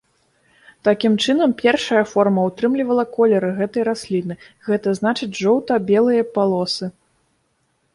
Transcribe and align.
Такім 0.87 1.17
чынам 1.25 1.53
першая 1.63 2.01
форма 2.15 2.47
ўтрымлівала 2.49 3.03
колеры 3.19 3.53
гэтай 3.63 3.87
расліны, 3.91 4.33
гэта 4.73 4.99
значыць 5.05 5.35
жоўта-белыя 5.45 6.23
палосы. 6.37 6.95